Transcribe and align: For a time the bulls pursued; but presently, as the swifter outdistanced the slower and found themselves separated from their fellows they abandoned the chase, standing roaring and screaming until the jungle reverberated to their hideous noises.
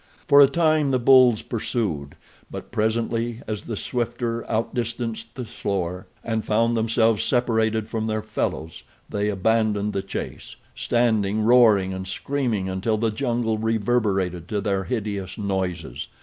For 0.27 0.41
a 0.41 0.47
time 0.47 0.89
the 0.89 0.97
bulls 0.97 1.43
pursued; 1.43 2.15
but 2.49 2.71
presently, 2.71 3.43
as 3.47 3.65
the 3.65 3.75
swifter 3.75 4.43
outdistanced 4.49 5.35
the 5.35 5.45
slower 5.45 6.07
and 6.23 6.43
found 6.43 6.75
themselves 6.75 7.21
separated 7.23 7.87
from 7.87 8.07
their 8.07 8.23
fellows 8.23 8.81
they 9.09 9.29
abandoned 9.29 9.93
the 9.93 10.01
chase, 10.01 10.55
standing 10.73 11.43
roaring 11.43 11.93
and 11.93 12.07
screaming 12.07 12.67
until 12.67 12.97
the 12.97 13.11
jungle 13.11 13.59
reverberated 13.59 14.47
to 14.47 14.59
their 14.59 14.85
hideous 14.85 15.37
noises. 15.37 16.07